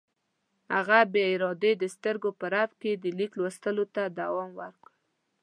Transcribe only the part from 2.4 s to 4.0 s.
رپ کې د لیک لوستلو